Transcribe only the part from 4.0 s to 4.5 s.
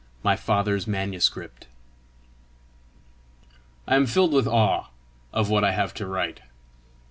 filled with